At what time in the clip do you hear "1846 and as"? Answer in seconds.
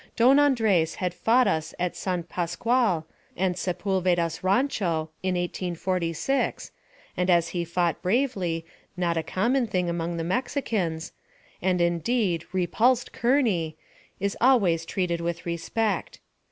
5.35-7.49